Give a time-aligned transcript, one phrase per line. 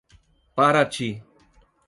[0.55, 1.09] Paraty